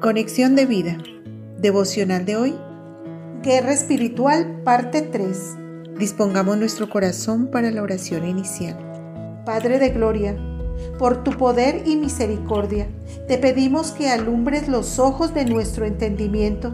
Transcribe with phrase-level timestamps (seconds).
[0.00, 0.96] Conexión de vida.
[1.58, 2.54] Devocional de hoy.
[3.42, 5.56] Guerra espiritual, parte 3.
[5.98, 8.78] Dispongamos nuestro corazón para la oración inicial.
[9.44, 10.38] Padre de Gloria,
[10.98, 12.88] por tu poder y misericordia,
[13.28, 16.72] te pedimos que alumbres los ojos de nuestro entendimiento,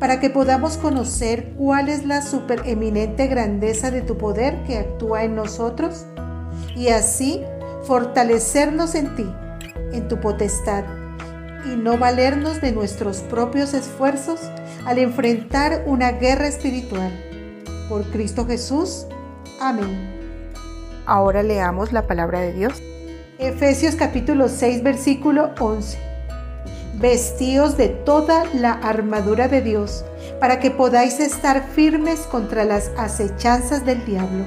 [0.00, 5.34] para que podamos conocer cuál es la supereminente grandeza de tu poder que actúa en
[5.34, 6.06] nosotros,
[6.74, 7.42] y así
[7.82, 9.26] fortalecernos en ti,
[9.92, 11.03] en tu potestad
[11.66, 14.40] y no valernos de nuestros propios esfuerzos
[14.86, 17.10] al enfrentar una guerra espiritual.
[17.88, 19.06] Por Cristo Jesús.
[19.60, 20.14] Amén.
[21.06, 22.82] Ahora leamos la palabra de Dios.
[23.38, 25.98] Efesios capítulo 6 versículo 11.
[27.00, 30.04] Vestíos de toda la armadura de Dios
[30.40, 34.44] para que podáis estar firmes contra las acechanzas del diablo.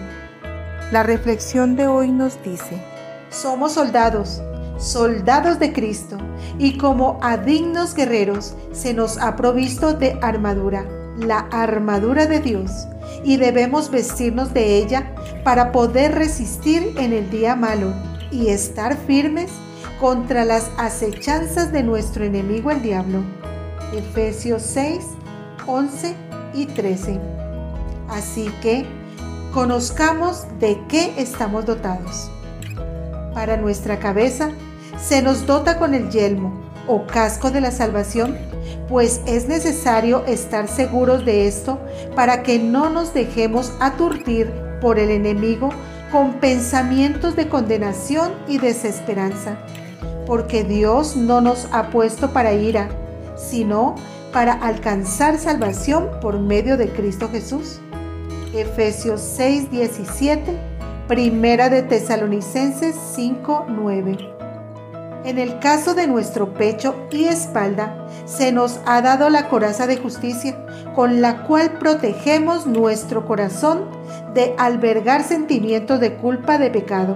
[0.91, 2.81] La reflexión de hoy nos dice,
[3.29, 4.41] somos soldados
[4.77, 6.17] soldados de Cristo,
[6.59, 10.85] y como a dignos guerreros se nos ha provisto de armadura,
[11.17, 12.87] la armadura de Dios,
[13.23, 17.93] y debemos vestirnos de ella para poder resistir en el día malo
[18.31, 19.49] y estar firmes
[19.99, 23.23] contra las acechanzas de nuestro enemigo el diablo.
[23.93, 24.99] Efesios 6,
[25.65, 26.15] 11
[26.53, 27.19] y 13.
[28.09, 28.85] Así que
[29.53, 32.29] conozcamos de qué estamos dotados.
[33.37, 34.49] Para nuestra cabeza,
[34.99, 38.35] se nos dota con el yelmo o casco de la salvación,
[38.89, 41.79] pues es necesario estar seguros de esto
[42.15, 45.69] para que no nos dejemos aturdir por el enemigo
[46.11, 49.59] con pensamientos de condenación y desesperanza,
[50.25, 52.89] porque Dios no nos ha puesto para ira,
[53.35, 53.93] sino
[54.33, 57.81] para alcanzar salvación por medio de Cristo Jesús.
[58.55, 60.76] Efesios 6:17,
[61.07, 64.17] Primera de Tesalonicenses 5:9.
[65.23, 69.95] En el caso de nuestro pecho y espalda, se nos ha dado la coraza de
[69.95, 70.57] justicia,
[70.95, 73.85] con la cual protegemos nuestro corazón
[74.33, 77.15] de albergar sentimientos de culpa de pecado.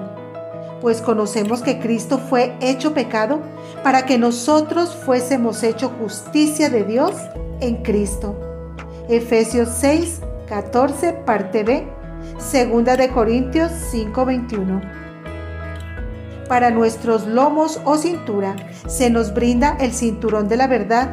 [0.80, 3.41] Pues conocemos que Cristo fue hecho pecado
[3.84, 7.13] para que nosotros fuésemos hecho justicia de Dios
[7.59, 8.40] en Cristo.
[9.09, 12.00] Efesios 6, 14, parte B,
[12.38, 15.02] segunda de Corintios 5, 21
[16.52, 21.10] para nuestros lomos o cintura, se nos brinda el cinturón de la verdad.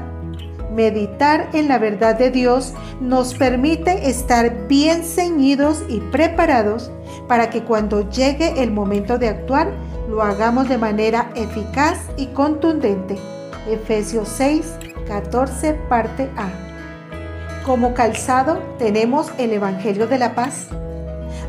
[0.75, 6.91] Meditar en la verdad de Dios nos permite estar bien ceñidos y preparados
[7.29, 9.71] para que cuando llegue el momento de actuar,
[10.09, 13.17] lo hagamos de manera eficaz y contundente.
[13.71, 14.67] Efesios 6,
[15.07, 16.49] 14, parte A.
[17.65, 20.67] Como calzado tenemos el Evangelio de la Paz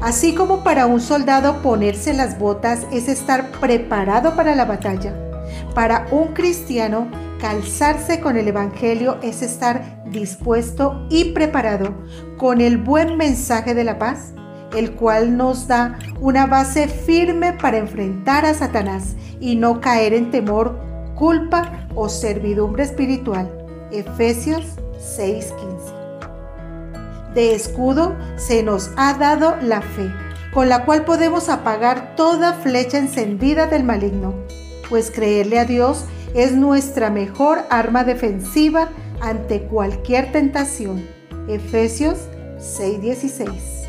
[0.01, 5.13] Así como para un soldado ponerse las botas es estar preparado para la batalla,
[5.75, 11.95] para un cristiano calzarse con el Evangelio es estar dispuesto y preparado
[12.37, 14.33] con el buen mensaje de la paz,
[14.75, 20.31] el cual nos da una base firme para enfrentar a Satanás y no caer en
[20.31, 20.79] temor,
[21.15, 23.51] culpa o servidumbre espiritual.
[23.91, 24.65] Efesios
[24.97, 25.98] 6:15
[27.33, 30.11] de escudo se nos ha dado la fe,
[30.53, 34.33] con la cual podemos apagar toda flecha encendida del maligno,
[34.89, 38.89] pues creerle a Dios es nuestra mejor arma defensiva
[39.21, 41.05] ante cualquier tentación.
[41.47, 42.17] Efesios
[42.59, 43.87] 6:16.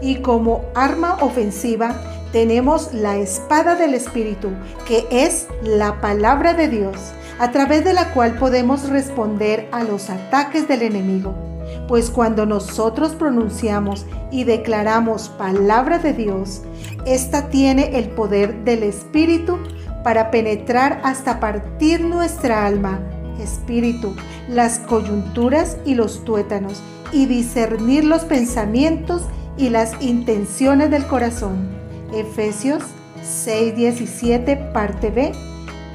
[0.00, 2.00] Y como arma ofensiva
[2.32, 4.50] tenemos la espada del Espíritu,
[4.86, 6.96] que es la palabra de Dios,
[7.38, 11.53] a través de la cual podemos responder a los ataques del enemigo
[11.88, 16.62] pues cuando nosotros pronunciamos y declaramos palabra de Dios,
[17.06, 19.58] esta tiene el poder del Espíritu
[20.02, 23.00] para penetrar hasta partir nuestra alma,
[23.40, 24.14] espíritu,
[24.48, 29.22] las coyunturas y los tuétanos, y discernir los pensamientos
[29.56, 31.68] y las intenciones del corazón.
[32.12, 32.82] Efesios
[33.22, 35.32] 6:17 parte B,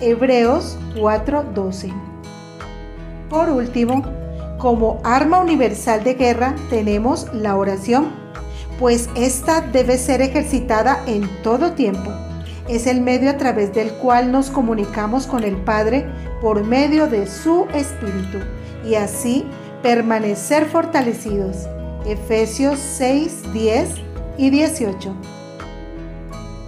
[0.01, 1.93] Hebreos 4:12.
[3.29, 4.03] Por último,
[4.59, 8.09] como arma universal de guerra tenemos la oración,
[8.77, 12.11] pues esta debe ser ejercitada en todo tiempo.
[12.67, 16.06] Es el medio a través del cual nos comunicamos con el Padre
[16.41, 18.38] por medio de su Espíritu
[18.85, 19.45] y así
[19.81, 21.67] permanecer fortalecidos.
[22.06, 23.89] Efesios 6, 10
[24.38, 25.15] y 18.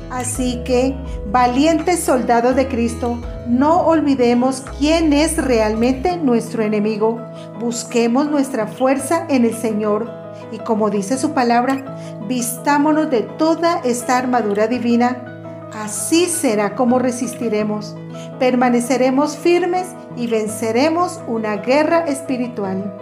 [0.09, 0.95] Así que,
[1.31, 3.17] valientes soldados de Cristo,
[3.47, 7.21] no olvidemos quién es realmente nuestro enemigo.
[7.61, 10.09] Busquemos nuestra fuerza en el Señor
[10.51, 11.95] y como dice su palabra,
[12.27, 15.69] vistámonos de toda esta armadura divina.
[15.71, 17.95] Así será como resistiremos,
[18.39, 22.97] permaneceremos firmes y venceremos una guerra espiritual.